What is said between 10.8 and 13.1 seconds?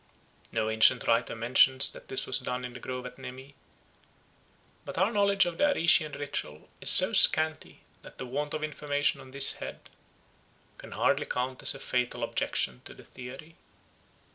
hardly count as a fatal objection to the